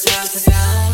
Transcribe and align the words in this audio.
Just 0.00 0.36
us 0.36 0.46
round 0.46 0.87